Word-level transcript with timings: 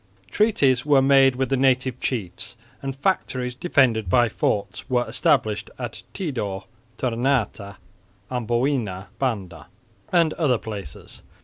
Treaties 0.31 0.83
were 0.83 0.99
made 1.03 1.35
with 1.35 1.49
the 1.49 1.55
native 1.57 1.99
chiefs; 1.99 2.55
and 2.81 2.95
factories 2.95 3.53
defended 3.53 4.09
by 4.09 4.29
forts 4.29 4.89
were 4.89 5.07
established 5.07 5.69
at 5.77 6.01
Tidor, 6.11 6.61
Ternate, 6.97 7.75
Amboina, 8.31 9.09
Banda 9.19 9.67
and 10.11 10.33
other 10.33 10.57
places. 10.57 11.21